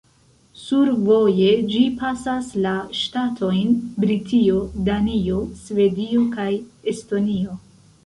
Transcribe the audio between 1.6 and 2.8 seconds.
ĝi pasas la